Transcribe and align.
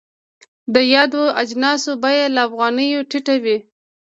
د 0.73 0.75
یادو 0.93 1.23
اجناسو 1.41 1.91
بیه 2.03 2.25
له 2.35 2.41
افغانیو 2.47 2.99
ټیټه 3.09 3.35
وي. 3.43 3.57